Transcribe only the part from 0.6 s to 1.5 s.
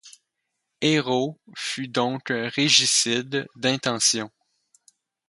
Hérault